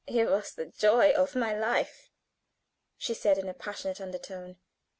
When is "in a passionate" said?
3.37-4.01